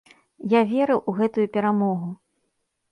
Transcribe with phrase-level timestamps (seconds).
[0.53, 2.13] Я верыў у гэтую перамогу.